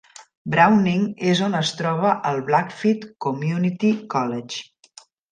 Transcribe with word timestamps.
Browning 0.53 1.01
és 1.33 1.41
on 1.47 1.57
es 1.59 1.73
troba 1.81 2.13
el 2.29 2.41
Blackfeet 2.47 3.05
Community 3.25 3.91
College. 4.15 4.65